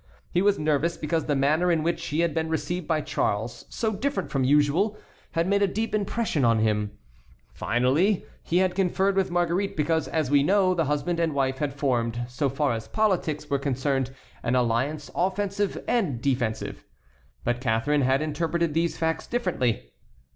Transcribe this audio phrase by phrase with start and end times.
[0.31, 3.91] He was nervous because the manner in which he had been received by Charles, so
[3.91, 4.97] different from usual,
[5.33, 6.97] had made a deep impression on him.
[7.53, 11.71] Finally, he had conferred with Marguerite because, as we know, the husband and wife had
[11.75, 14.09] formed, so far as politics were concerned,
[14.41, 16.83] an alliance offensive and defensive.
[17.43, 19.91] But Catharine had interpreted these facts differently.